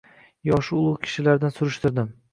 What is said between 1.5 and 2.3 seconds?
surishtirdim.